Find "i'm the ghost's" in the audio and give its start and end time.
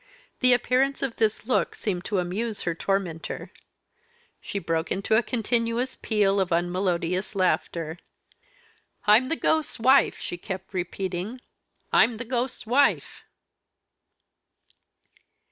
9.05-9.77, 11.93-12.65